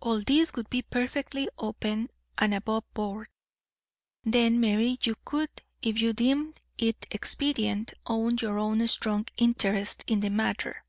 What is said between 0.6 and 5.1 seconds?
be perfectly open and above board. Then, Mary,